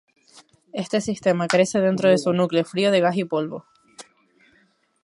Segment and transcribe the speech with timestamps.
[0.83, 3.67] Este sistema crece dentro de su núcleo frío de gas y polvo.